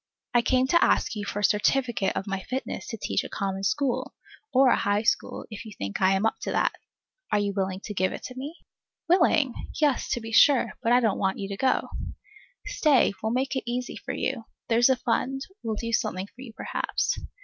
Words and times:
I 0.33 0.41
came 0.41 0.65
to 0.69 0.83
ask 0.83 1.15
you 1.15 1.25
for 1.25 1.41
a 1.41 1.43
certificate 1.43 2.15
of 2.17 2.25
my 2.25 2.41
fitness 2.41 2.87
to 2.87 2.97
teach 2.97 3.23
a 3.23 3.29
common 3.29 3.63
school, 3.63 4.15
or 4.51 4.69
a 4.69 4.75
high 4.75 5.03
school, 5.03 5.45
if 5.51 5.63
you 5.63 5.73
think 5.77 6.01
I 6.01 6.13
am 6.13 6.25
up 6.25 6.39
to 6.41 6.51
that. 6.53 6.71
Are 7.31 7.37
you 7.37 7.53
willing 7.55 7.81
to 7.81 7.93
give 7.93 8.11
it 8.11 8.23
to 8.23 8.35
me? 8.35 8.55
Willing? 9.07 9.53
Yes, 9.79 10.09
to 10.13 10.19
be 10.19 10.31
sure, 10.31 10.73
but 10.81 10.91
I 10.91 11.01
don't 11.01 11.19
want 11.19 11.37
you 11.37 11.47
to 11.49 11.55
go. 11.55 11.87
Stay; 12.65 13.13
we'll 13.21 13.31
make 13.31 13.55
it 13.55 13.69
easy 13.69 13.95
for 13.95 14.15
you. 14.15 14.45
There's 14.69 14.89
a 14.89 14.95
fund 14.95 15.41
will 15.61 15.75
do 15.75 15.93
something 15.93 16.25
for 16.25 16.41
you, 16.41 16.53
perhaps. 16.53 17.19